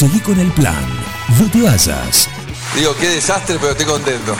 [0.00, 0.82] Seguí con el plan.
[1.38, 2.26] No te vayas.
[2.74, 4.34] Digo, qué desastre, pero estoy contento.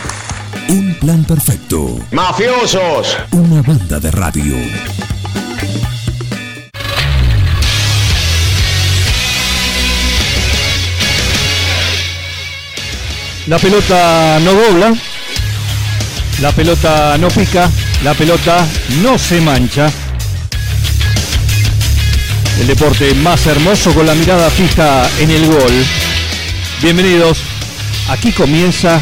[0.69, 1.99] Un plan perfecto.
[2.09, 3.15] ¡Mafiosos!
[3.29, 4.55] Una banda de radio.
[13.45, 14.95] La pelota no dobla,
[16.41, 17.69] la pelota no pica,
[18.03, 18.65] la pelota
[19.03, 19.91] no se mancha.
[22.59, 25.85] El deporte más hermoso con la mirada fija en el gol.
[26.81, 27.43] Bienvenidos,
[28.09, 29.01] aquí comienza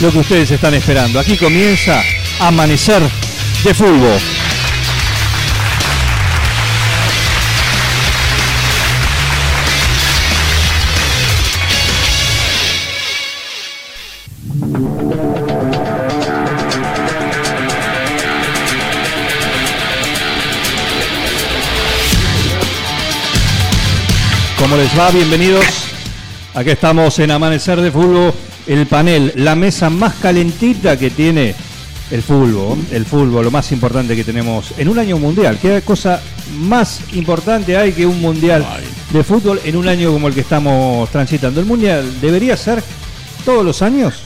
[0.00, 1.20] lo que ustedes están esperando.
[1.20, 2.02] Aquí comienza
[2.40, 3.02] Amanecer
[3.64, 4.20] de Fútbol.
[24.76, 25.10] ¿Cómo les va?
[25.10, 25.64] Bienvenidos.
[26.52, 28.34] Aquí estamos en Amanecer de Fútbol,
[28.66, 31.54] el panel, la mesa más calentita que tiene
[32.10, 35.58] el fútbol, el fútbol, lo más importante que tenemos en un año mundial.
[35.62, 36.20] ¿Qué cosa
[36.58, 38.66] más importante hay que un mundial
[39.14, 41.58] de fútbol en un año como el que estamos transitando?
[41.58, 42.82] ¿El mundial debería ser
[43.46, 44.24] todos los años?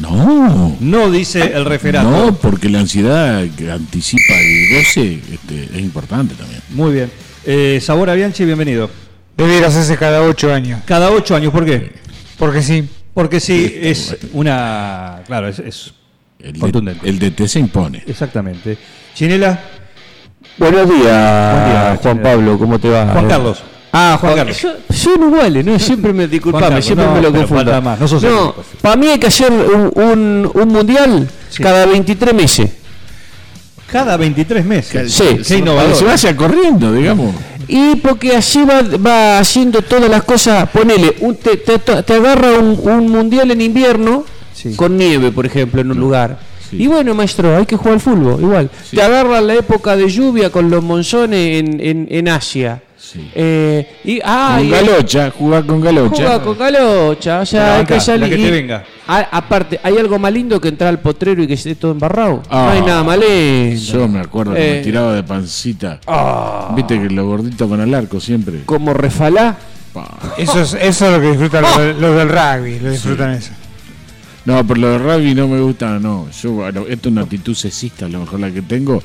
[0.00, 0.78] No.
[0.80, 2.10] No, dice el referato.
[2.10, 6.62] No, porque la ansiedad que anticipa el 12 este, es importante también.
[6.70, 7.10] Muy bien.
[7.44, 9.03] Eh, Sabor Bianchi, bienvenido.
[9.36, 10.80] Debería hacerse cada ocho años.
[10.84, 11.92] Cada ocho años, ¿por qué?
[12.38, 12.88] Porque sí.
[13.12, 15.22] Porque sí, es una.
[15.26, 15.92] Claro, es, es
[16.40, 17.04] El, contundente.
[17.04, 18.02] de, el DT se impone.
[18.06, 18.76] Exactamente.
[19.14, 19.58] Chinela,
[20.56, 22.22] Buenos días, Buen día, Juan.
[22.22, 23.06] Pablo, ¿cómo te va?
[23.12, 23.62] Juan Carlos.
[23.92, 24.60] Ah, Juan, Juan Carlos.
[24.62, 25.78] Yo, son iguales, ¿no?
[25.78, 27.82] Siempre me disculpame, siempre no, me lo confundo.
[27.82, 31.62] más, no para mí hay que hacer un, un- un mundial Sí.
[31.62, 32.70] cada 23 meses.
[33.90, 35.12] Cada 23 meses.
[35.12, 35.38] Sí.
[35.46, 35.94] Qué innovador.
[35.94, 37.32] Se vaya corriendo, digamos.
[37.68, 40.68] Y porque así va, va haciendo todas las cosas.
[40.70, 44.74] Ponele, un- te, te- te agarra un, un mundial en invierno Sí.
[44.76, 46.38] con nieve, por ejemplo, en un lugar.
[46.70, 46.82] Sí.
[46.84, 48.70] Y bueno, maestro, hay que jugar al fútbol, igual.
[48.88, 48.96] Sí.
[48.96, 52.82] Te agarra la época de lluvia con los monzones en, en, en Asia.
[53.12, 53.30] Sí.
[53.34, 56.16] Eh, y, ah, con y- Galocha, jugar con Galocha.
[56.16, 58.20] Juega con Galocha, o sea, La hay banca, que salir.
[58.22, 58.84] la que te y- venga.
[59.06, 62.42] A- aparte, ¿hay algo más lindo que entrar al potrero y que esté todo embarrado?
[62.48, 63.76] Ah, no hay nada más lindo.
[63.80, 64.76] Yo me acuerdo que Eh.
[64.78, 66.00] me tiraba de pancita.
[66.06, 68.62] Ah, Viste que los gorditos van al arco siempre.
[68.64, 69.56] como refalá.
[70.38, 72.80] Eso es, eso es lo que disfrutan los, del- los del rugby.
[72.80, 73.52] Lo disfrutan eso.
[74.46, 76.26] No, pero lo de rugby no me gusta, no.
[76.42, 79.02] Yo, bueno, esto es una actitud sexista, a lo mejor la que tengo.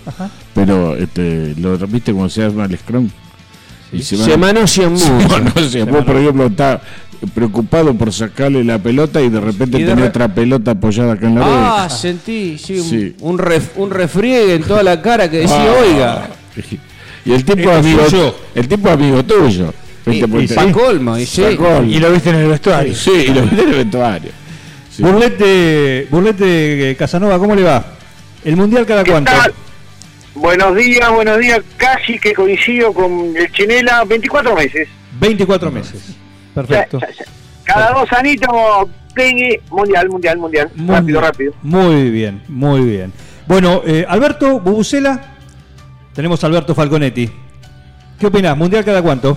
[0.54, 3.10] Pero, este, lo viste cuando se arma el scrum.
[3.92, 5.10] Y se Se van- manosean mucho.
[5.30, 6.80] No, no sé, vos por ejemplo estás
[7.34, 11.14] preocupado por sacarle la pelota y de repente Y de tenés re- otra pelota apoyada
[11.14, 11.90] acá en la Ah, oreja.
[11.90, 13.16] sentí, sí, un, Sí.
[13.22, 15.82] un, ref- un refriegue en toda la cara que decía, Ah.
[15.84, 16.30] oiga.
[17.26, 18.02] Y el tipo amigo
[18.56, 19.74] el tipo amigo tuyo.
[20.06, 20.22] Y,
[20.72, 21.44] colmo, y sí.
[21.88, 22.96] Y lo viste en el vestuario.
[22.96, 24.32] Sí, y lo viste en el vestuario.
[24.96, 25.04] Sí.
[25.04, 27.86] Burlete, Burlete eh, Casanova, ¿cómo le va?
[28.44, 29.32] ¿El mundial cada cuánto?
[29.32, 29.54] tal?
[30.40, 31.60] Buenos días, buenos días.
[31.76, 34.88] Casi que coincido con el Chinela, 24 meses.
[35.20, 36.16] 24 meses.
[36.56, 36.98] Perfecto.
[37.00, 37.26] Ya, ya, ya.
[37.66, 38.50] Cada dos anitos,
[39.14, 40.72] pegue, mundial, mundial, mundial.
[40.76, 41.54] Muy rápido, bien, rápido.
[41.62, 43.12] Muy bien, muy bien.
[43.48, 45.20] Bueno, eh, Alberto Bubucela,
[46.14, 47.30] tenemos a Alberto Falconetti.
[48.18, 48.56] ¿Qué opinás?
[48.56, 49.36] ¿Mundial cada cuánto?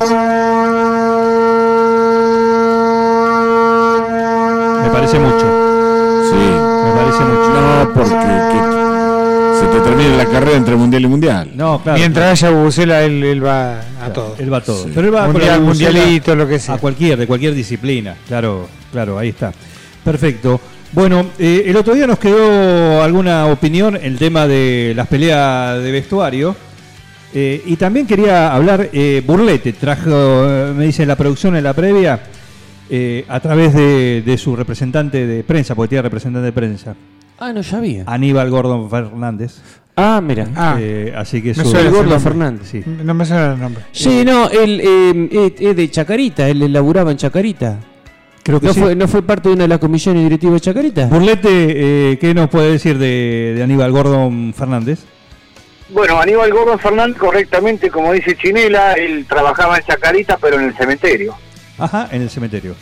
[4.82, 5.46] Me parece mucho.
[6.30, 6.36] Sí.
[6.36, 7.48] Me parece mucho.
[7.54, 8.81] No, porque que
[9.62, 11.50] se te termina la carrera entre mundial y mundial.
[11.54, 11.98] No, claro.
[11.98, 14.34] Mientras haya Bubucela, él, él va a todo.
[14.38, 14.84] Él va a todo.
[14.84, 14.90] Sí.
[14.94, 16.74] Pero él va con Mundial, bubucela mundialito, lo que sea.
[16.74, 18.16] A cualquier, de cualquier disciplina.
[18.26, 19.52] Claro, claro, ahí está.
[20.04, 20.60] Perfecto.
[20.92, 25.90] Bueno, eh, el otro día nos quedó alguna opinión el tema de las peleas de
[25.92, 26.54] vestuario.
[27.34, 30.10] Eh, y también quería hablar, eh, Burlete trajo,
[30.76, 32.20] me dice en la producción, en la previa,
[32.90, 36.94] eh, a través de, de su representante de prensa, porque tiene representante de prensa,
[37.38, 38.04] Ah, no sabía.
[38.06, 39.56] Aníbal Gordon Fernández.
[39.96, 40.48] Ah, mira.
[40.56, 42.20] Ah, Eh, así que me su- suena el ese gordo.
[42.20, 42.68] Fernández.
[42.70, 42.82] Sí.
[42.86, 43.84] no me suena el nombre.
[43.92, 47.78] Sí, no, él eh, es- es de Chacarita, él laburaba en Chacarita.
[48.42, 48.80] Creo que ¿No, sí.
[48.80, 51.06] fue, ¿No fue parte de una de las comisiones directivas de Chacarita?
[51.06, 51.48] Burlete,
[52.12, 55.00] eh, ¿qué nos puede decir de, de Aníbal Gordon Fernández?
[55.90, 60.74] Bueno, Aníbal Gordon Fernández, correctamente, como dice Chinela, él trabajaba en Chacarita, pero en el
[60.76, 61.34] cementerio.
[61.78, 62.74] Ajá, en el cementerio.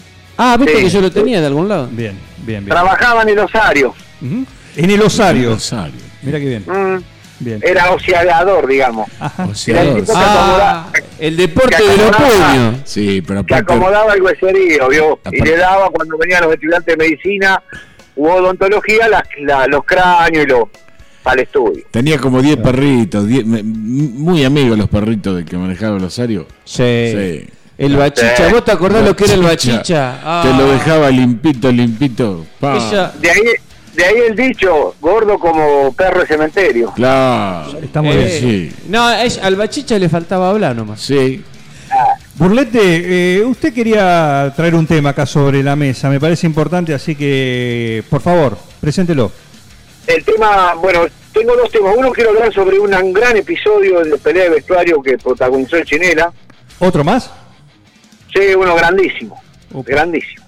[0.43, 0.83] Ah, viste Sí.
[0.85, 1.89] que yo lo tenía de algún lado.
[1.93, 2.67] Bien, bien, bien.
[2.67, 3.95] Trabajaba en el Osario.
[4.23, 5.51] En el osario.
[5.51, 6.01] Rosario.
[6.23, 6.65] Mira qué bien.
[6.67, 7.03] Mm,
[7.41, 7.61] Bien.
[7.63, 9.09] era oceador, digamos.
[9.19, 9.45] Ajá.
[9.47, 10.87] O sea, Era el tipo que, Ah,
[11.19, 12.75] el deporte que de los acomodaba- puños.
[12.85, 13.73] Sí, pero que aparte.
[13.75, 15.21] acomodaba el hueserío, ¿vio?
[15.33, 17.63] Y le daba, cuando venían los estudiantes de medicina
[18.17, 20.65] u odontología, la- los cráneos y los
[21.23, 21.85] para el estudio.
[21.91, 26.47] Tenía como 10 perritos, 10 me- muy amigos los perritos de que manejaba el Osario.
[26.65, 27.13] Sí.
[27.13, 27.47] Sí.
[27.81, 30.21] El bachicha, ¿vos te acordás lo que era el Bachicha.
[30.23, 32.45] Ah, Te lo dejaba limpito, limpito.
[32.61, 32.77] Pa.
[32.77, 33.41] ella- De ahí,
[33.95, 36.93] de ahí el dicho, gordo como perro de cementerio.
[36.95, 37.79] Claro.
[37.83, 38.39] Está muy eh.
[38.39, 41.01] Sí, No, es- al bachicha le faltaba hablar nomás.
[41.01, 41.43] sí.
[42.37, 47.15] Burlete, eh, usted quería traer un tema acá sobre la mesa, me parece importante, así
[47.15, 49.31] que, por favor, preséntelo.
[50.07, 51.01] El tema, bueno,
[51.35, 51.95] tengo dos temas.
[51.97, 56.33] Uno quiero hablar sobre un gran episodio de pelea de vestuario que protagonizó el Chinela.
[56.79, 57.31] ¿Otro más?
[58.33, 59.41] Sí, uno grandísimo,
[59.85, 60.45] grandísimo.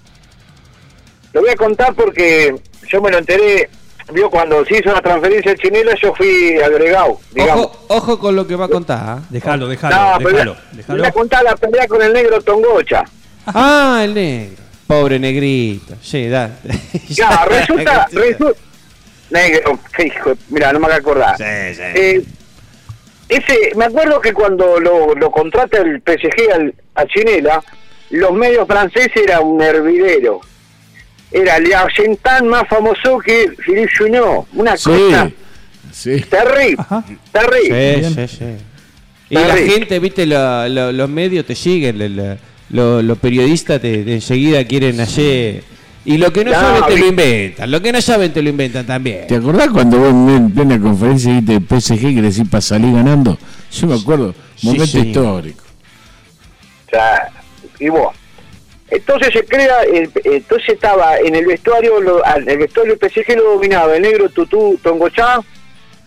[1.33, 2.55] Lo voy a contar porque
[2.87, 3.69] yo me lo enteré,
[4.13, 7.65] vio, cuando se hizo la transferencia al Chinela, yo fui agregado, digamos.
[7.65, 8.99] Ojo, ojo con lo que va a contar.
[9.01, 9.21] ¿ah?
[9.29, 10.55] Déjalo, déjalo, No, pero déjalo.
[10.71, 10.99] déjalo.
[10.99, 13.03] voy a contar la pelea con el negro Tongocha.
[13.47, 14.63] Ah, el negro.
[14.87, 15.95] Pobre negrito.
[16.01, 16.51] Sí, da.
[17.09, 18.59] Ya, resulta, resulta,
[19.31, 21.35] negro, qué hijo, mira, no me voy a acordar.
[21.39, 22.23] Eh,
[23.35, 27.63] ese, me acuerdo que cuando lo, lo contrata el PSG al, a Chinela,
[28.11, 30.41] los medios franceses era un hervidero.
[31.31, 34.47] Era el argentán más famoso que Philippe Junot.
[34.53, 34.89] Una Sí.
[34.89, 35.31] cosa
[35.91, 36.21] Sí.
[36.21, 37.03] terrible, Ajá.
[37.31, 38.03] terrible.
[38.03, 38.45] Sí, sí, sí.
[39.29, 42.37] Y la gente, viste, lo- lo- los medios te siguen, lo- lo-
[42.69, 45.63] lo- los periodistas te, te enseguida quieren ayer.
[46.05, 48.49] Y lo que no, No, saben te lo inventan, lo que no saben te lo
[48.49, 49.25] inventan también.
[49.27, 53.37] ¿Te acordás cuando vos en plena conferencia el PSG que decís para salir ganando?
[53.71, 55.07] Yo me acuerdo, Sí, momento señor.
[55.07, 55.63] histórico.
[56.87, 57.29] O sea,
[57.79, 58.13] y vos.
[58.89, 59.77] Entonces se crea,
[60.25, 64.29] entonces estaba en el vestuario, lo- al- el vestuario del PSG lo dominaba el negro
[64.29, 65.39] Tutú Tongochá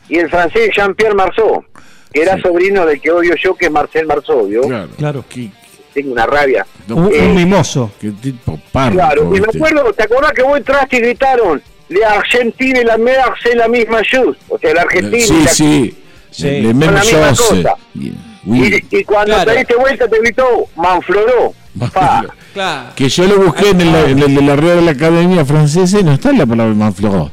[0.08, 1.64] y el francés Jean-Pierre Marceau,
[2.12, 2.42] que era Sí.
[2.42, 4.60] sobrino del que odio yo, que es Marcel Marceau, ¿vio?
[4.60, 4.88] Claro.
[4.96, 5.24] Claro.
[5.28, 5.50] Qué,
[5.96, 6.66] Tengo una rabia.
[6.90, 7.90] Un, Eh, un mimoso.
[7.98, 8.98] qué tipo parco.
[8.98, 11.62] Claro, y me acuerdo, ¿te acordás que vos entraste y gritaron?
[11.88, 12.98] La Argentina y la
[13.42, 14.36] c'est la misma chose.
[14.50, 15.48] O sea, la Argentina y Sí, la...
[15.50, 15.96] sí.
[16.30, 16.44] Sí.
[16.60, 17.74] Le Son la misma cosa.
[17.94, 18.12] Y-
[18.44, 18.84] oui.
[18.90, 19.52] Y, y cuando Claro.
[19.52, 21.54] te diste vuelta te gritó Manfloró.
[21.94, 22.26] Pa.
[22.52, 22.88] Claro.
[22.94, 25.98] Que yo lo busqué en el, en el de la Real de la Academia Francesa
[26.00, 27.30] y no está la palabra manfloró.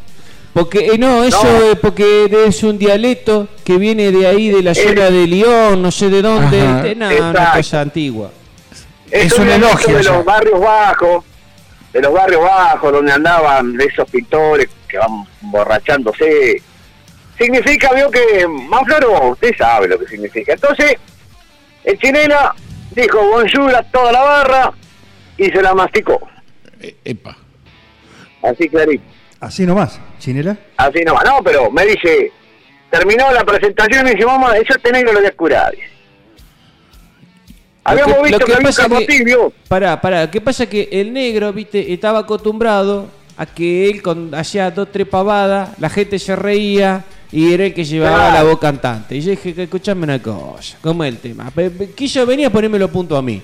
[0.53, 1.71] Porque, eh, no, eso No.
[1.71, 5.91] es porque es un dialecto que viene de ahí, de la zona de Lyon, no
[5.91, 6.61] sé de dónde.
[6.61, 6.77] Ajá.
[6.87, 8.31] este, no, una cosa antigua.
[9.13, 11.23] Es, Es un elogio de los barrios bajos,
[11.93, 16.59] de los barrios bajos donde andaban esos pintores que van borrachándose.
[17.37, 20.53] Significa, vio que Manfloro, usted sabe lo que significa.
[20.53, 20.95] Entonces,
[21.83, 22.55] el chinela
[22.95, 24.73] dijo bonjour a toda la barra
[25.37, 26.19] y se la masticó.
[26.81, 27.37] Eh, epa.
[28.41, 29.03] Así clarito.
[29.39, 30.57] Así nomás, Chinela.
[30.77, 31.23] Así no va.
[31.23, 32.31] No, pero me dice,
[32.89, 35.71] terminó la presentación y me dice, mamá, eso este negro lo voy a curar.
[35.71, 35.92] dice.
[37.83, 39.53] Habíamos que- visto que, que había un pasa que- camotín, vio.
[39.67, 40.65] Pará, pará, ¿qué pasa?
[40.67, 43.07] Que el negro, viste, estaba acostumbrado
[43.37, 47.73] a que él con hacía dos, tres pavadas, la gente se reía y era el
[47.73, 48.33] que llevaba Claro.
[48.35, 49.15] la voz cantante.
[49.15, 51.51] Y yo dije, que escuchame una cosa, ¿cómo es el tema?
[51.95, 53.41] Quiso venir a ponerme los puntos a mí.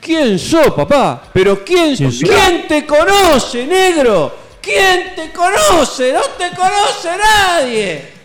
[0.00, 1.22] ¿Quién sos, papá?
[1.32, 2.20] ¿Pero quién sos?
[2.20, 4.34] ¿Quién te conoce, negro?
[4.62, 6.12] ¿Quién te conoce?
[6.12, 8.17] No te conoce nadie.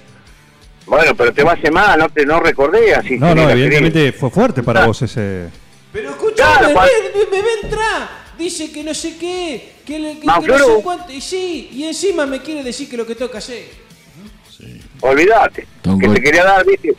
[0.86, 3.18] Bueno, pero te va a hacer mal, no te no recordé así.
[3.18, 4.88] No, no, evidentemente fue fuerte para Ah.
[4.88, 5.46] vos ese.
[5.92, 6.90] Pero escuchame, Claro, Juan.
[7.14, 8.10] me, me, me va a entrar.
[8.38, 11.12] Dice que no sé qué, que, le- que- que no sé cuánto.
[11.14, 13.64] Y sí, y encima me quiere decir que lo que toca hacer.
[15.02, 15.68] Olvídate.
[15.84, 16.96] Don Que te quería dar, viste.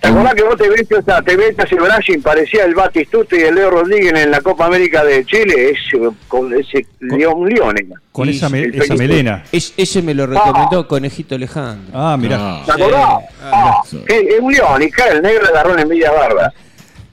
[0.00, 3.34] ¿Te acordás que vos te viste, o sea, te viste ese Brasil, parecía el Batistuta
[3.36, 5.70] y el Leo Rodríguez en la Copa América de Chile?
[5.70, 5.98] Ese,
[6.28, 7.74] con ese león, un león.
[8.12, 9.42] Con esa, me- esa melena.
[9.50, 11.98] Es- ese me lo recomendó Conejito Alejandro.
[11.98, 12.36] Ah, mirá.
[12.38, 13.08] Ah, ¿Te acordás?
[13.42, 14.04] Ah, Sí.
[14.08, 16.52] es un león, y claro, el negro le agarró una envidia barba.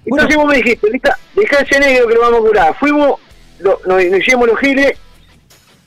[0.05, 2.75] Entonces vos me dijiste, "Deja- dejá ese negro que lo vamos a curar.
[2.79, 3.19] Fuimos,
[3.59, 4.95] lo- nos, nos hicimos los giles,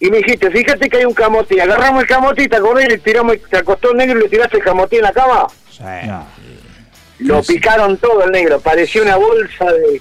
[0.01, 1.61] y me dijiste, fíjate que hay un camote.
[1.63, 4.29] Agarramos el camote y te acordás y le tiramos, te acostó el negro y le
[4.29, 5.47] tiraste el camote en la cama.
[6.07, 6.27] No.
[7.19, 10.01] Lo picaron todo el negro, parecía una bolsa de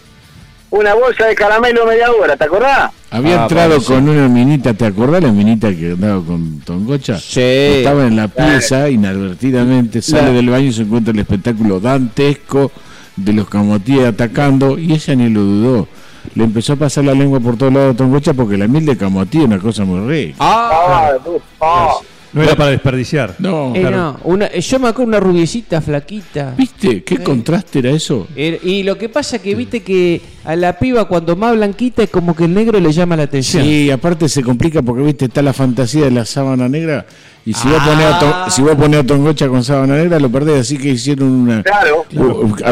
[0.70, 2.92] una bolsa de caramelo media hora, ¿te acordás?
[3.10, 3.94] Había Ah, entrado parece.
[3.94, 7.18] con una minita, ¿te acordás la minita que andaba con Tongocha?
[7.20, 7.40] Sí.
[7.42, 12.72] Estaba en la pieza, inadvertidamente, sale del baño y se encuentra el espectáculo dantesco
[13.16, 15.88] de los camotíes atacando y ella ni lo dudó.
[16.36, 18.98] Le empezó a pasar la lengua por todos lados a Tongocha porque la miel de
[18.98, 20.36] camotí es una cosa muy rica.
[20.40, 21.30] Ah, Ah,
[21.62, 21.94] ah.
[22.38, 23.36] No era para desperdiciar.
[23.40, 26.54] No, eh, no, una, eh, yo me acuerdo una rubiecita flaquita.
[26.58, 27.04] ¿viste?
[27.04, 28.28] ¿Qué contraste era eso?
[28.36, 32.10] Er- Y lo que pasa que viste que a la piba cuando más blanquita es
[32.10, 33.64] como que el negro le llama la atención.
[33.64, 37.06] Sí, aparte se complica porque viste está la fantasía de la sábana negra
[37.46, 38.46] y si vos ponés a, Ah.
[38.46, 41.64] To- si vos ponés a Tongocha con sábana negra lo perdés, así que hicieron una
[41.64, 42.06] Claro.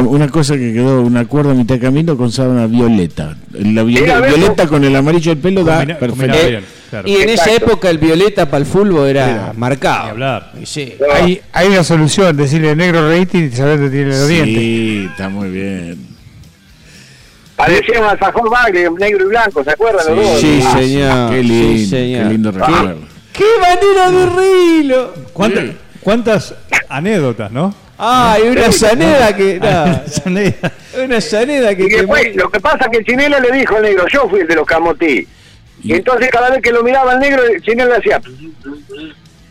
[0.10, 3.36] una cosa que quedó un acuerdo a mitad de camino con sábana violeta.
[3.52, 6.38] La violeta con el amarillo del pelo da Combina- perfecto.
[6.38, 7.08] Eh, bien, claro.
[7.10, 7.66] Y en esa Exacto.
[7.72, 10.10] época el violeta para el fútbol era Era, marcado.
[10.12, 10.54] hablar.
[10.64, 10.94] Sí.
[11.14, 14.56] Hay, hay una solución, decirle negro rating y saber dónde tiene los dientes.
[14.56, 16.15] Sí, está muy bien.
[17.66, 20.40] Parecía un alfajor bagre, negro y blanco, ¿se acuerdan los dos?
[20.40, 21.30] Sí, Ah, señor.
[21.32, 22.24] Qué lindo, Sí, señor.
[22.24, 22.98] qué lindo recuerdo.
[23.34, 25.14] ¡Qué manera de reírlo!
[25.34, 25.64] ¿Cuántas,
[26.02, 26.54] cuántas
[26.90, 27.74] anécdotas, no?
[27.98, 29.60] ¡Ay, una saneda que.
[31.04, 31.84] una saneda que.
[31.84, 34.42] Y después, lo que pasa es que el chinelo le dijo al negro, yo fui
[34.42, 35.28] el de los camotí.
[35.84, 38.22] Y entonces cada vez que lo miraba el negro, el chinelo le hacía...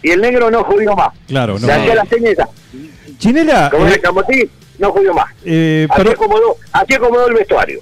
[0.03, 1.11] Y el negro no jodió más.
[1.27, 1.67] Claro, no.
[1.67, 2.49] Le hacía la señeta.
[3.19, 5.31] Chinela, Como eh, el camotí, no jodió más.
[5.45, 7.81] eh, Así pero, acomodó, así acomodó el vestuario.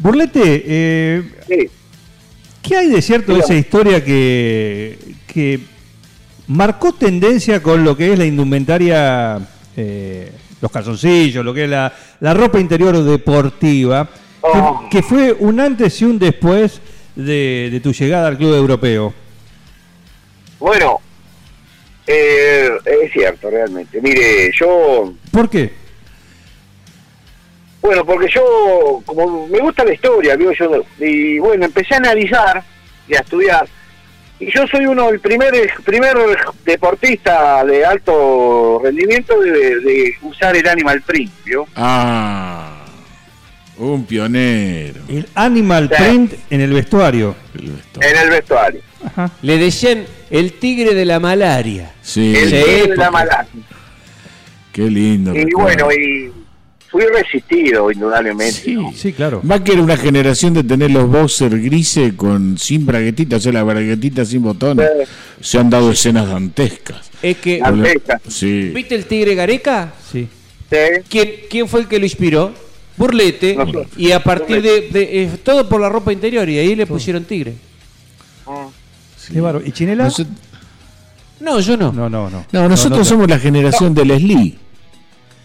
[0.00, 1.68] Burlete, eh, Sí.
[2.62, 5.60] ¿qué hay de cierto de esa historia que, que
[6.48, 9.38] marcó tendencia con lo que es la indumentaria,
[9.76, 14.88] eh, los calzoncillos, lo que es la, la ropa interior deportiva, que- Oh.
[14.90, 16.80] que, fue un antes y un después
[17.14, 19.12] de, de tu llegada al club europeo?
[20.58, 20.98] Bueno,
[22.06, 22.70] eh,
[23.04, 24.00] es cierto, realmente.
[24.00, 25.12] Mire, yo...
[25.30, 25.72] ¿Por qué?
[27.82, 32.62] Bueno, porque yo, como me gusta la historia, digo yo, y bueno, empecé a analizar
[33.08, 33.66] y a estudiar.
[34.38, 35.52] Y yo soy uno, el primer,
[35.84, 36.16] primer
[36.64, 41.66] deportista de alto rendimiento de, de usar el animal print, ¿vio?
[41.76, 42.84] Ah,
[43.76, 45.00] un pionero.
[45.08, 46.02] El animal Sí.
[46.02, 47.34] print en el vestuario.
[47.54, 48.10] El vestuario.
[48.10, 48.80] En el vestuario.
[49.04, 49.30] Ajá.
[49.42, 51.92] Le decían el tigre de la malaria.
[52.02, 53.46] Sí, El tigre de la mala.
[54.72, 55.34] qué lindo.
[55.34, 55.86] Y recuerdo.
[55.86, 56.32] bueno, y
[56.90, 58.52] fui resistido, indudablemente.
[58.52, 58.76] Sí.
[58.94, 59.42] Sí, claro.
[59.48, 63.52] Va que era una generación de tener los boxers grises con sin braguetitas, o sea,
[63.52, 64.88] la braguetita sin botones.
[65.40, 67.10] Se han dado escenas dantescas.
[67.22, 67.60] Es que.
[67.62, 67.70] Ah.
[67.70, 68.20] Dantescas.
[68.28, 68.70] Sí.
[68.74, 69.94] ¿Viste el tigre Gareca?
[70.10, 70.28] Sí.
[70.70, 70.76] ¿sí?
[71.08, 72.52] ¿Quién, ¿Quién fue el que lo inspiró?
[72.96, 73.54] Burlete.
[73.56, 73.86] Nosotros.
[73.96, 74.88] Y a partir de.
[74.90, 76.48] de- eh, todo por la ropa interior.
[76.48, 77.54] Y ahí le pusieron tigre.
[79.32, 79.64] Qué bárbaro.
[79.64, 80.10] ¿Y Chinela?
[81.40, 81.92] No, yo no.
[81.92, 82.44] No, no, no.
[82.52, 84.58] No, nosotros no, somos la generación del Slee.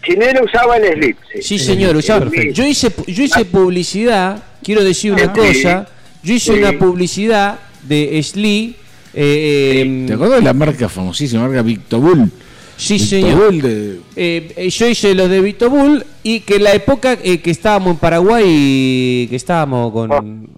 [0.06, 1.42] Chinelo usaba el slip, sí.
[1.42, 1.96] Sí, señor.
[1.96, 4.42] usaba- yo, hice, yo hice publicidad.
[4.62, 5.88] Quiero decir una cosa.
[6.22, 6.58] Yo hice Sí.
[6.58, 8.76] una publicidad de Slee.
[9.18, 12.30] eh, ¿Te acuerdas de la marca famosísima, marca Victobull?
[12.76, 13.52] Sí, señor.
[13.62, 17.40] de- Eh, eh, yo hice los de Vito Bull y que en la época eh,
[17.40, 20.12] que estábamos en Paraguay, que estábamos con...
[20.12, 20.50] Oh.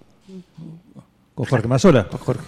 [1.34, 2.08] Con Jorge Mazola.
[2.10, 2.42] Jorge.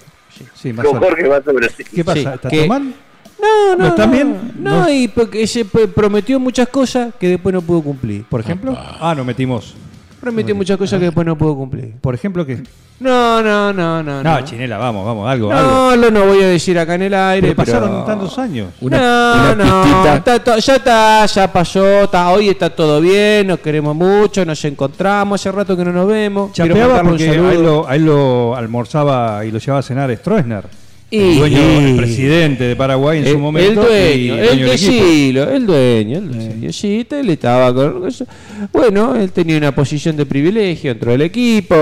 [0.60, 0.98] Sí, Con Mazola.
[1.00, 1.84] Jorge sí.
[1.94, 2.20] ¿Qué pasa?
[2.20, 2.96] Sí, ¿Estás que- tomando?
[3.40, 4.52] No, no, ¿No estás no, bien?
[4.58, 4.90] No, No.
[4.90, 8.24] y porque se p- prometió muchas cosas que después no pudo cumplir.
[8.24, 8.76] ¿Por ejemplo?
[8.78, 9.74] Ah, no metimos.
[10.20, 11.94] Prometió muchas cosas que después no pudo cumplir.
[12.00, 12.62] Por ejemplo, que.
[12.98, 14.22] No, no, no, no.
[14.22, 14.44] No, no.
[14.44, 15.70] Chinela, vamos, vamos, algo, algo.
[15.70, 17.48] No, lo no voy a decir acá en el aire.
[17.48, 18.68] Pero pasaron pero- tantos años.
[18.82, 23.60] Una, no, una no, está ya está, ya pasó, está, hoy está todo bien, nos
[23.60, 26.50] queremos mucho, nos encontramos, hace rato que no nos vemos.
[26.54, 27.48] Quiero Chapeaba mandarle un porque saludo.
[27.48, 30.64] ahí lo, ahí lo almorzaba y lo llevaba a cenar Stroessner.
[31.12, 33.82] Y- el dueño, y- el presidente de Paraguay en el, su momento.
[33.82, 34.92] el dueño, y el, dueño del que equipo.
[34.92, 38.26] sí, lo- el dueño, el dueño, sí, él estaba con eso.
[38.72, 41.74] Bueno, él tenía una posición de privilegio dentro del equipo,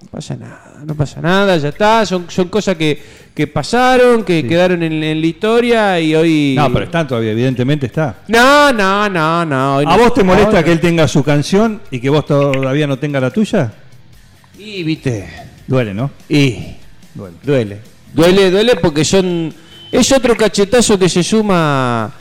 [0.00, 2.98] no pasa nada, no pasa nada, ya está, son, son cosas que,
[3.34, 4.48] que pasaron, que Sí.
[4.48, 6.54] quedaron en, en la historia y hoy...
[6.56, 8.20] No, pero está todavía, evidentemente está.
[8.28, 9.78] No, no, no, no.
[9.80, 12.86] ¿A no- vos te molesta ahora- que él tenga su canción y que vos todavía
[12.86, 13.72] no tenga la tuya?
[14.58, 15.28] Y, viste,
[15.66, 16.10] Duele, ¿no?
[16.30, 16.54] y...
[17.14, 17.36] Duele.
[17.42, 17.93] Duele.
[18.14, 19.52] Duele, duele porque son.
[19.92, 22.12] Es otro cachetazo que se suma.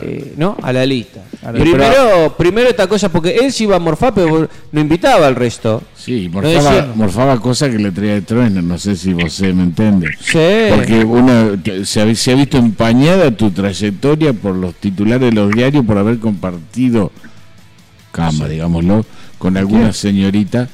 [0.00, 0.56] eh, ¿No?
[0.62, 1.20] A la lista.
[1.42, 5.26] A la- primero, primero esta cosa, porque él se iba a morfar, pero no invitaba
[5.26, 5.82] al resto.
[5.94, 9.38] Sí, No morfaba, decía- morfaba cosas que le traía de Trueno, no sé si vos
[9.42, 10.16] me entiendes.
[10.20, 10.38] Sí.
[10.74, 15.50] Porque uno se ha, se ha visto empañada tu trayectoria por los titulares de los
[15.50, 17.12] diarios por haber compartido
[18.12, 19.04] cama, digámoslo,
[19.38, 20.68] con alguna señorita.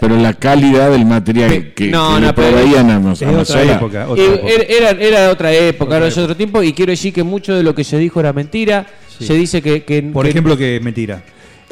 [0.00, 3.22] Pero la calidad del material Pe- que, no, que no, le pero- proveían a, nos-
[3.22, 4.08] Es a otra Mazola, época.
[4.08, 4.48] otra época.
[4.48, 7.74] Era, era, era otra época, es otro tiempo, y quiero decir que mucho de lo
[7.74, 8.86] que se dijo era mentira.
[9.18, 9.26] Sí.
[9.26, 9.82] Se dice que.
[9.84, 11.22] que- Por que- ejemplo, que es mentira.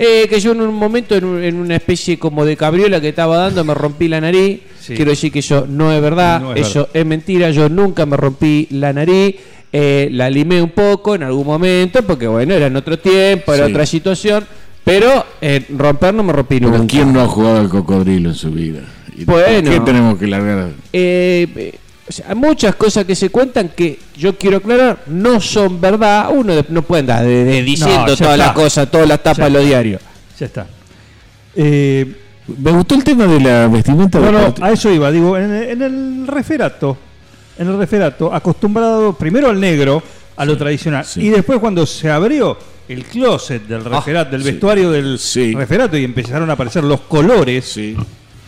[0.01, 3.09] Eh, que yo en un momento, en, un- en una especie como de cabriola que
[3.09, 4.61] estaba dando, me rompí la nariz.
[4.81, 4.95] Sí.
[4.95, 6.91] Quiero decir que eso no es verdad, No es eso verdad.
[6.97, 7.51] es mentira.
[7.51, 9.35] Yo nunca me rompí la nariz.
[9.71, 13.67] eh, la limé un poco en algún momento, porque bueno, era en otro tiempo, era
[13.67, 13.73] Sí.
[13.73, 14.47] otra situación.
[14.89, 16.87] Pero eh, romper no me rompí Pero nunca.
[16.87, 18.81] ¿quién no ha jugado al cocodrilo en su vida?
[19.17, 19.71] ¿Y por Bueno.
[19.71, 20.71] ¿Qué tenemos que largar?
[20.93, 21.79] Eh, eh,
[22.09, 26.31] o sea, hay muchas cosas que se cuentan que yo quiero aclarar no son verdad.
[26.33, 29.51] Uno de- no puede andar de- de diciendo todas las cosas, todas las tapas de
[29.51, 30.01] los diarios.
[30.41, 30.67] Ya está.
[31.55, 32.15] Eh,
[32.57, 34.19] Me gustó el tema de la vestimenta.
[34.21, 35.11] No, a eso iba.
[35.11, 36.97] Digo, en, en el referato,
[37.59, 40.03] en el referato, acostumbrado primero al negro,
[40.35, 41.27] a lo tradicional, sí.
[41.27, 42.57] y después cuando se abrió
[42.89, 44.51] el closet del referato, del sí.
[44.51, 45.55] vestuario del Sí.
[45.55, 47.97] referato y empezaron a aparecer los colores, ¿sí?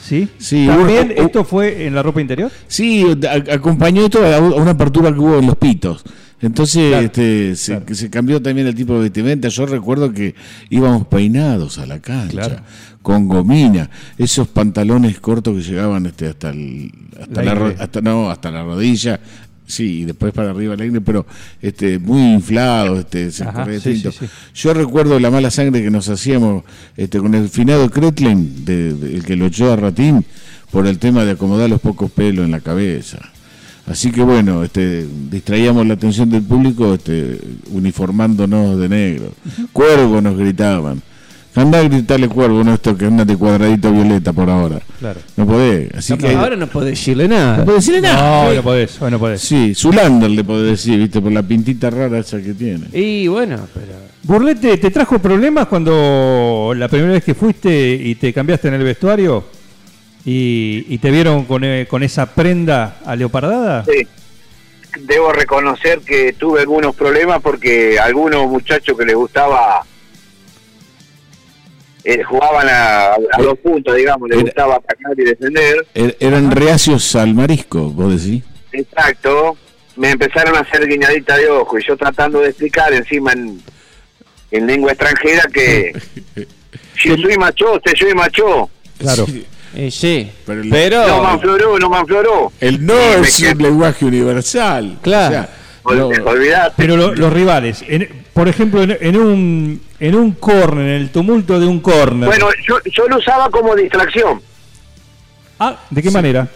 [0.03, 0.29] Sí.
[0.39, 2.51] Sí, También hubo- esto fue en la ropa interior.
[2.67, 6.03] Sí, a- acompañó esto a una apertura que hubo en los pitos.
[6.43, 7.95] Entonces Claro, este, se, claro.
[7.95, 9.49] se cambió también el tipo de vestimenta.
[9.49, 10.35] Yo recuerdo que
[10.71, 12.57] íbamos peinados a la cancha, Claro.
[13.03, 18.51] con gomina, esos pantalones cortos que llegaban este, hasta, el, hasta, La hasta, no, hasta
[18.51, 19.21] la rodilla,
[19.71, 21.25] sí, y después para arriba ingle, pero
[21.63, 24.13] este, muy inflados, este, se Ajá, corría sí, tinto.
[24.13, 24.27] sí, sí.
[24.55, 26.65] Yo recuerdo la mala sangre que nos hacíamos
[26.97, 30.25] este, con el finado Kretlen, de, de- el que lo echó a Ratín,
[30.71, 33.19] por el tema de acomodar los pocos pelos en la cabeza.
[33.87, 37.41] Así que bueno, este, distraíamos la atención del público este,
[37.73, 39.33] uniformándonos de negro.
[39.73, 41.03] Cuervo nos gritaban.
[41.55, 44.81] Andá a gritarle cuervo, no esto que anda de cuadradito violeta por ahora.
[45.01, 45.21] Claro.
[45.37, 45.93] No podés.
[45.97, 46.35] Así que.
[46.35, 47.59] Ahora no podés decirle nada.
[47.59, 48.43] no podés decirle nada.
[48.45, 49.41] No, hoy no podés, hoy no podés.
[49.41, 52.87] Sí, Zulander le podés decir, viste, por la pintita rara esa que tiene.
[52.93, 54.11] Y bueno, pero.
[54.23, 58.85] Burlete, ¿te trajo problemas cuando la primera vez que fuiste y te cambiaste en el
[58.85, 59.45] vestuario
[60.25, 63.85] y, y te vieron con, eh, con esa prenda aleopardada?
[63.87, 64.07] Sí.
[65.01, 69.85] Debo reconocer que tuve algunos problemas porque algunos muchachos que les gustaba
[72.05, 75.87] eh, jugaban a, a dos puntos, digamos, les Era- gustaba atacar y defender.
[75.95, 78.43] Er- eran reacios al marisco, vos decís.
[78.73, 79.57] Exacto.
[79.97, 83.61] Me empezaron a hacer guiñadita de ojo y yo tratando de explicar encima en,
[84.51, 85.93] en lengua extranjera que
[87.03, 88.71] si soy macho, te soy macho.
[88.99, 89.27] Claro.
[89.75, 90.31] Eh, sí.
[90.47, 91.03] Pero Pero.
[91.03, 92.53] el- No me afloró, no me afloró.
[92.61, 94.99] El no Sí, es un lenguaje universal.
[95.03, 95.47] Claro.
[95.85, 96.75] no- Olvidate.
[96.77, 98.09] Pero lo- los rivales, en-
[98.41, 102.27] por ejemplo, en, en un en un corner, en el tumulto de un corner.
[102.27, 104.41] Bueno, yo, yo lo usaba como distracción.
[105.59, 106.49] Ah, ¿de qué manera?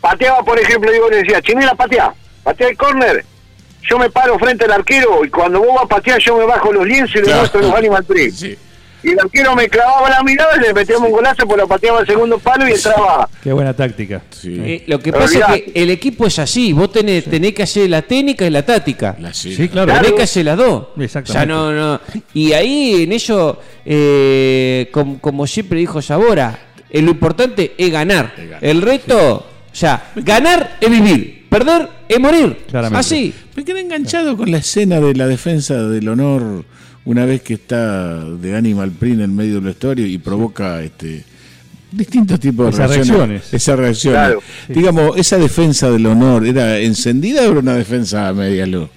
[0.00, 3.22] Pateaba, por ejemplo, digo, le decía, Chinela, patea, patea el córner.
[3.82, 6.72] Yo me paro frente al arquero y cuando vos vas a patear yo me bajo
[6.72, 7.40] los lienzos y le Claro.
[7.40, 8.34] muestro los animal print.
[8.34, 8.56] Sí.
[9.02, 12.00] Y el arquero me clavaba la mirada y le metíamos un golazo, pues lo pateaba
[12.00, 13.28] al segundo palo y entraba.
[13.42, 14.22] Qué buena táctica.
[14.30, 14.60] Sí.
[14.62, 16.72] Eh, lo que Pero pasa es que el equipo es así.
[16.72, 19.16] Vos tenés, tenés que hacer la técnica y la táctica.
[19.18, 19.68] La sí.
[19.68, 19.92] Claro.
[19.92, 20.88] Tenés que hacer las dos.
[20.98, 21.30] Exactamente.
[21.30, 22.00] O sea, no, no.
[22.34, 26.58] Y ahí en ello, eh, com- como, siempre dijo Sabora,
[26.90, 28.34] eh, lo importante es ganar.
[28.36, 28.64] Es ganar.
[28.64, 32.64] El reto, o sea, ganar es vivir, perder es morir.
[32.68, 33.00] Claramente.
[33.00, 33.34] Así.
[33.54, 36.64] Me quedé enganchado con la escena de la defensa del honor
[37.04, 41.24] una vez que está de Animal Print en medio del vestuario y provoca este
[41.92, 43.08] distintos tipos de Esas reacciones.
[43.28, 43.54] reacciones.
[43.54, 44.18] Esas reacciones.
[44.20, 44.42] Claro.
[44.68, 48.88] Digamos, esa defensa del honor, ¿era encendida o era una defensa a media luz?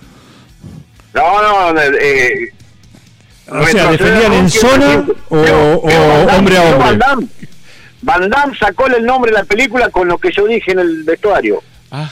[1.13, 2.49] No, no, eh,
[3.49, 6.77] O sea, ¿defendían en zona o- Pero- o pero Van Damme- hombre a hombre?
[6.79, 7.27] Van Damme,
[8.01, 11.03] Van Damme sacó el nombre de la película con lo que yo dije en el
[11.03, 11.61] vestuario.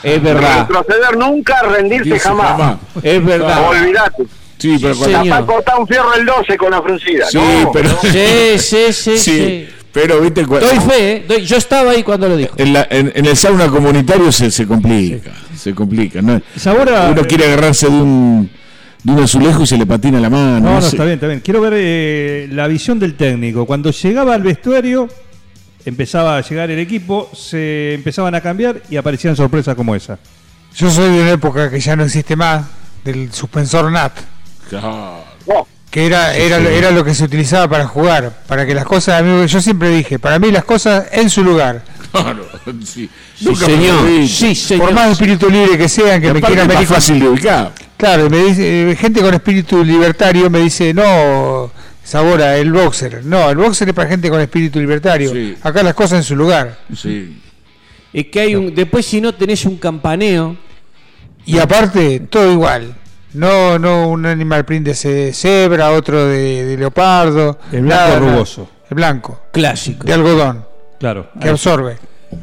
[0.04, 0.68] Es verdad.
[0.68, 2.78] Retroceder nunca, rendirse jamás.
[3.02, 3.68] Es verdad.
[3.70, 4.24] Olvidate.
[4.62, 5.36] Sí, pero Sí, cuando- señor.
[5.40, 7.26] Capaz cortar un fierro el 12 con la fruncida.
[7.30, 7.90] Sí, no, pero-.
[8.02, 9.68] Sí, sí, sí, Sí, sí.
[9.92, 11.26] pero viste cu- Doy fe, ¿eh?
[11.28, 12.54] Doy- yo estaba ahí cuando lo dijo.
[12.58, 16.22] en, la- en- en el sauna comunitario se, se complica, se complica.
[16.22, 16.42] ¿no?
[16.56, 18.50] Sabora- Uno quiere agarrarse de un,
[19.04, 20.60] de un azulejo y se le patina la mano.
[20.60, 20.90] No, no, sé.
[20.90, 21.40] está bien, está bien.
[21.40, 23.66] Quiero ver eh, la visión del técnico.
[23.66, 25.08] Cuando llegaba al vestuario,
[25.86, 30.20] empezaba a llegar el equipo, se empezaban a cambiar y aparecían sorpresas como esa.
[30.76, 32.66] Yo soy de una época que ya no existe más,
[33.04, 34.14] del suspensor NAT,
[34.80, 35.24] Claro.
[35.48, 39.20] No, que era, era, era lo que se utilizaba para jugar, para que las cosas,
[39.20, 41.84] a mí- yo siempre dije, para mí las cosas en su lugar.
[42.12, 42.46] Claro,
[42.86, 43.10] sí.
[43.38, 43.98] Sí, Nunca señor.
[44.28, 44.86] Sí, señor.
[44.88, 47.72] Por más espíritu libre que sean, Y que me quieran es más fácil de ubicar.
[47.98, 51.72] Claro, me dice, eh, gente con espíritu libertario me dice, no,
[52.04, 53.24] Sabora, el boxer.
[53.24, 55.32] No, el boxer es para gente con espíritu libertario.
[55.32, 55.56] Sí.
[55.62, 56.80] Acá las cosas en su lugar.
[56.96, 57.40] Sí.
[58.12, 58.74] Es que hay un.
[58.76, 60.58] Después, si no tenés un campaneo.
[61.46, 62.96] Y aparte, todo igual.
[63.34, 67.58] No, no un animal print de ce- cebra, otro de, de leopardo.
[67.72, 68.32] El blanco nada, nada.
[68.34, 68.70] rugoso.
[68.90, 70.06] El blanco, Clásico.
[70.06, 70.66] de algodón,
[71.00, 71.30] Claro.
[71.40, 71.98] que Ahí, absorbe.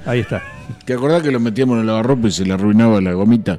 [0.06, 0.42] ahí está.
[0.86, 3.58] ¿Te acordás que lo metíamos en el lavarropa y se le arruinaba la gomita?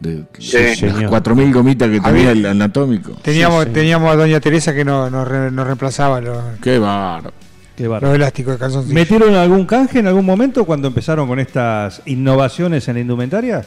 [0.00, 0.56] De, Sí,
[0.86, 3.12] las 4.000 gomitas que tenía el anatómico.
[3.22, 3.74] Teníamos, Sí, sí.
[3.74, 7.32] teníamos a Doña Teresa que nos no, re- nos reemplazaba los, Qué bárbaro.
[7.76, 8.08] Qué bárbaro.
[8.08, 8.94] los elásticos de calzoncillo.
[8.94, 13.64] ¿Metieron algún canje en algún momento cuando empezaron con estas innovaciones en la indumentaria?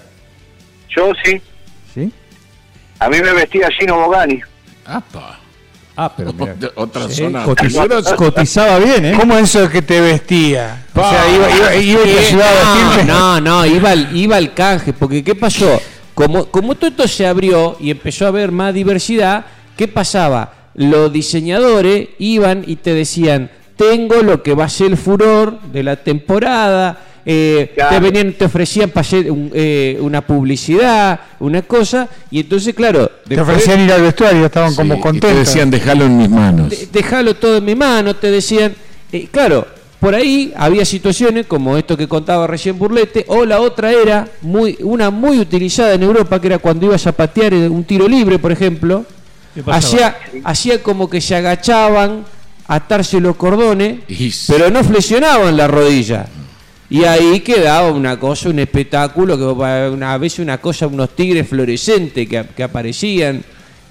[0.90, 1.12] yo.
[1.24, 1.42] ¿Sí?
[3.00, 4.40] A mí me vestía Gino Bogani.
[4.86, 5.40] Apa.
[5.98, 6.56] Ah, pero mira.
[6.76, 7.46] Otra- Sí, zona.
[8.18, 9.14] cotizaba bien, ¿eh?
[9.18, 10.86] ¿Cómo eso que te vestía?
[10.94, 13.12] O sea, iba, iba, iba y te Eh, ayudaba a no, vestirte.
[13.12, 15.82] no, no, iba al, iba al canje, porque ¿qué pasó?
[16.14, 19.46] Como, como todo esto se abrió y empezó a haber más diversidad,
[19.78, 20.54] ¿qué pasaba?
[20.74, 25.84] Los diseñadores iban y te decían, tengo lo que va a ser el furor de
[25.84, 27.96] la temporada, eh, Claro.
[27.96, 33.10] te venían, te ofrecían pa' hacer un- eh, una publicidad, una cosa, y entonces, claro,
[33.28, 35.40] Te ofrecían ir al vestuario, estaban Sí, como y te contentos.
[35.48, 36.70] decían, déjalo en mis manos.
[36.70, 38.76] de- dejalo todo en mi mano, te decían.
[39.12, 39.66] eh, claro,
[40.00, 44.78] por ahí había situaciones como esto que contaba recién Burlete, o la otra era muy
[44.82, 48.52] una muy utilizada en Europa, que era cuando ibas a patear un tiro libre, por
[48.52, 49.06] ejemplo.
[49.68, 52.26] Hacía, hacía como que se agachaban
[52.68, 56.26] atarse los cordones, Y- pero no flexionaban la rodilla.
[56.90, 62.28] Y ahí quedaba una cosa, un espectáculo, que una, veces una cosa, unos tigres fluorescentes
[62.28, 63.44] que, que aparecían.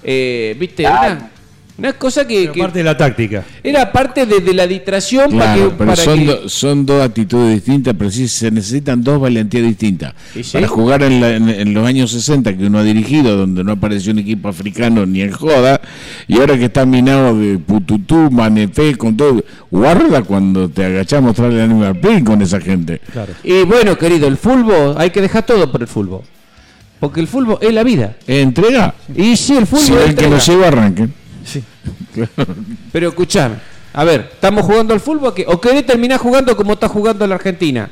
[0.03, 0.83] eh, ¿Viste?
[0.83, 1.31] Una,
[1.77, 3.43] una cosa que, que parte de la táctica.
[3.61, 5.75] era parte de, de la distracción para Claro, que.
[5.77, 9.63] pero para son, que- do- son dos actitudes distintas, pero sí se necesitan dos valentías
[9.65, 10.13] distintas.
[10.53, 13.73] Para jugar en, la- en- en los años 60, que uno ha dirigido, donde no
[13.73, 15.81] apareció un equipo africano ni en joda,
[16.29, 19.43] y ahora que está minado de pututú, manefé, con todo.
[19.69, 23.01] Guarda cuando te agachás a mostrarle el animal print con esa gente.
[23.11, 23.33] Claro.
[23.43, 26.21] Y bueno, querido, el fútbol, hay que dejar todo por el fútbol.
[27.01, 28.15] Porque el fútbol es la vida.
[28.25, 28.95] Entrega.
[29.13, 31.09] Y sí, el fútbol Si es el que lo lleva arranque.
[32.91, 33.55] Pero escuchame,
[33.93, 37.89] a ver, ¿estamos jugando al fútbol o querés terminar jugando como está jugando la Argentina?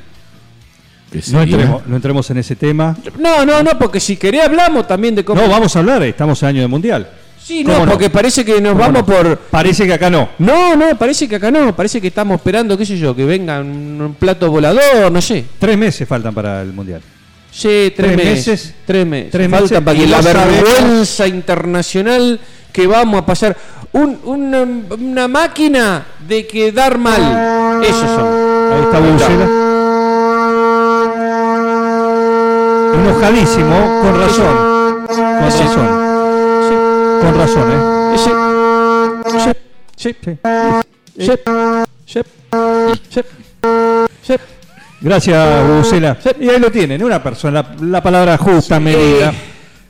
[1.30, 2.96] No entremos, no entremos en ese tema.
[3.18, 5.40] No, no, no, porque si querés hablamos también de cómo...
[5.40, 7.08] No, vamos a hablar, estamos en año de mundial.
[7.40, 7.92] Sí, ¿Cómo no, no?
[7.92, 9.06] porque parece que nos ¿Cómo vamos no?
[9.06, 9.38] por...
[9.38, 10.30] Parece que acá no.
[10.38, 13.60] No, no, parece que acá no, parece que estamos esperando, qué sé yo, que venga
[13.60, 15.44] un, un plato volador, no sé.
[15.58, 17.02] Tres meses faltan para el mundial.
[17.50, 18.74] Sí, tres, Tres meses, meses.
[18.84, 19.30] Tres meses.
[19.30, 22.40] Tres Falta meses para y que la vergüenza internacional
[22.74, 23.56] que vamos a pasar.
[23.92, 24.62] Un- una,
[24.98, 27.80] una máquina de quedar mal.
[27.84, 28.26] Esos son.
[28.72, 29.46] Ahí está Bucela.
[32.94, 35.06] Enojadísimo, con razón.
[35.06, 35.88] Con razón.
[37.20, 38.14] Con razón, ¿eh?
[38.14, 38.30] Ese.
[39.96, 40.38] Sí, sí,
[41.16, 41.32] Sí.
[42.06, 42.20] sí,
[43.10, 43.20] sí,
[44.22, 44.34] sí.
[45.00, 46.16] Gracias, Bucela.
[46.40, 49.32] Y ahí lo tienen, una persona, la, la palabra justa, medida,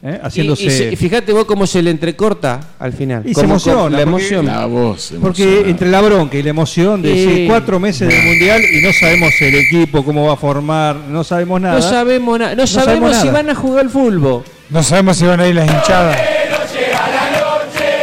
[0.04, 0.20] ¿eh?
[0.22, 0.90] Y, haciéndose...
[0.92, 3.22] y fíjate vos cómo se le entrecorta al final.
[3.24, 4.46] Y se Cómo- emociona, La porque- emoción.
[4.46, 5.12] La voz.
[5.20, 7.24] Porque entre la bronca y la emoción de Sí.
[7.26, 11.24] decir cuatro meses del mundial y no sabemos el equipo, cómo va a formar, no
[11.24, 11.74] sabemos nada.
[11.76, 12.54] No sabemos nada.
[12.54, 13.32] No, sabemos sabemos si nada.
[13.42, 14.44] van a jugar al fútbol.
[14.70, 16.18] No sabemos si van a ir las hinchadas.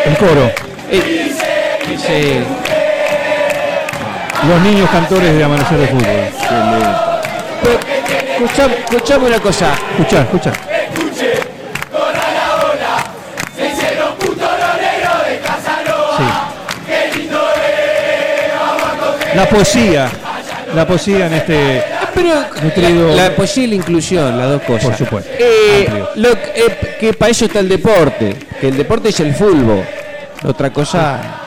[0.06, 0.52] El coro,
[2.14, 2.42] Eh,
[4.50, 6.06] los niños cantores de Amanecer de Fútbol.
[7.64, 7.80] Pero,
[8.44, 9.74] escuchame, escuchame una cosa.
[9.98, 10.52] Escuchá, escuchá.
[19.36, 20.10] La poesía,
[20.76, 21.84] la poesía en este...
[22.14, 23.16] Pero Nutrido.
[23.16, 24.86] la, la poesía y la inclusión, las dos cosas.
[24.86, 25.32] Por supuesto.
[25.40, 28.36] Eh, lo que, eh, que para eso está el deporte.
[28.60, 29.84] Que el deporte es el fútbol.
[30.44, 31.42] Otra cosa.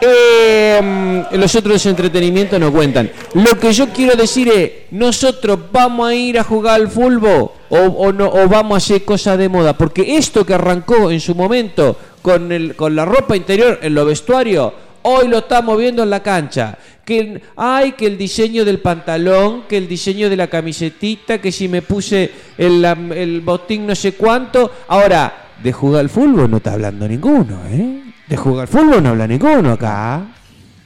[0.00, 3.10] Eh, mm, los otros entretenimientos no cuentan.
[3.34, 7.76] Lo que yo quiero decir es, nosotros vamos a ir a jugar al fútbol o,
[7.76, 9.74] o no, o vamos a hacer cosas de moda.
[9.76, 14.06] Porque esto que arrancó en su momento con, el, con la ropa interior en los
[14.06, 14.72] vestuarios,
[15.02, 16.78] hoy lo estamos viendo en la cancha.
[17.04, 21.66] Que hay que el diseño del pantalón, que el diseño de la camisetita, que si
[21.68, 24.70] me puse el, el botín no sé cuánto.
[24.88, 28.02] Ahora, de jugar al fútbol no está hablando ninguno, ¿eh?
[28.28, 30.26] De jugar al fútbol no habla ninguno acá.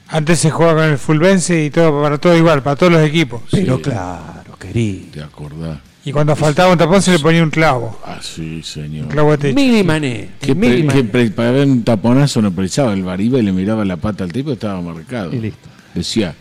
[0.09, 3.41] Antes se jugaba con el Fulvense y todo para todo igual, para todos los equipos.
[3.51, 5.05] Pero claro, querido.
[5.11, 5.79] ¿Te acordás?
[6.05, 7.99] Y cuando faltaba un tapón se le ponía un clavo.
[8.05, 9.05] Ah, sí, señor.
[9.05, 9.55] Un clavo de techo.
[9.55, 10.29] Mili Mané.
[10.39, 10.99] Que, Mili pre- Mané.
[11.01, 14.23] que pre- para ver un taponazo no precisaba el bariba y le miraba la pata
[14.23, 15.33] al tipo estaba marcado.
[15.33, 15.67] Y listo.
[15.97, 16.35] Decía,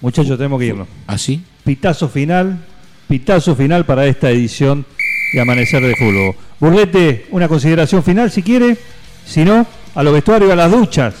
[0.00, 0.88] Muchachos, tenemos que irnos.
[1.06, 1.42] ¿así?
[1.64, 2.58] Pitazo final,
[3.08, 4.86] pitazo final para esta edición
[5.32, 6.34] de Amanecer de Fútbol.
[6.60, 8.76] Burlete, una consideración final si quiere,
[9.26, 11.14] si no, a los vestuarios, a las duchas.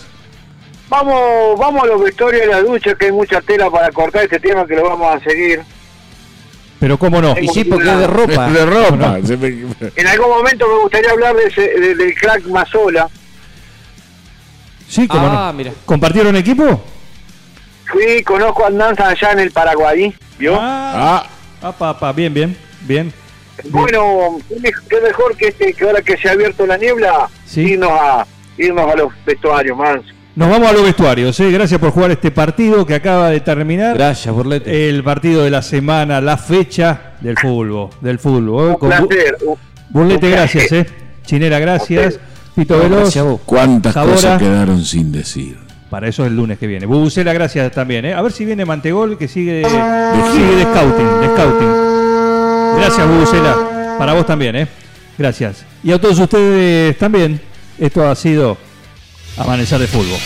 [0.88, 4.40] Vamos, vamos a los vestuarios de la ducha, que hay mucha tela para cortar este
[4.40, 5.60] tema que lo vamos a seguir.
[6.80, 7.34] Pero cómo no.
[7.38, 8.50] Y sí, porque es de ropa.
[8.52, 9.18] de ropa.
[9.24, 9.48] Se me-
[9.96, 13.08] En algún momento me gustaría hablar de ese, de- del crack Mazola.
[14.88, 15.58] Sí, cómo Ah, no.
[15.58, 15.72] mira.
[15.84, 16.82] ¿Compartieron equipo?
[17.90, 20.56] Fui, conozco andanza allá en el Paraguay, ¿vio?
[20.60, 21.26] Ah, Ah,
[21.62, 23.12] ah, pa, pa, bien, bien, bien.
[23.70, 27.28] Bueno, qué me- qué mejor que este que ahora que se ha abierto la niebla,
[27.46, 27.62] Sí.
[27.62, 30.00] irnos a irnos a los vestuarios, más.
[30.36, 31.38] Nos vamos a los vestuarios.
[31.40, 31.50] ¿eh?
[31.50, 33.96] Gracias por jugar este partido que acaba de terminar.
[33.96, 34.88] Gracias, Burlete.
[34.88, 37.90] El partido de la semana, la fecha del fútbol.
[38.00, 38.44] Del fútbol.
[38.68, 38.68] ¿eh?
[38.70, 39.36] Un Con placer.
[39.90, 40.68] Burlete, un gracias.
[40.68, 40.86] placer.
[40.86, 41.06] ¿eh?
[41.24, 42.20] Chinera, gracias.
[42.54, 43.00] Pito No, Veloz.
[43.00, 43.40] gracias a vos.
[43.44, 44.14] cuántas Sabora.
[44.14, 45.58] cosas quedaron sin decir.
[45.90, 46.86] Para eso es el lunes que viene.
[46.86, 48.04] Bubucela, gracias también.
[48.04, 48.14] ¿eh?
[48.14, 52.78] A ver si viene Mantegol, que sigue, sigue de scouting, de scouting.
[52.78, 53.96] Gracias, Bubucela.
[53.98, 54.68] Para vos también, ¿eh?
[55.16, 55.64] Gracias.
[55.82, 57.40] Y a todos ustedes también.
[57.78, 58.56] Esto ha sido
[59.36, 60.18] Amanecer de Fútbol.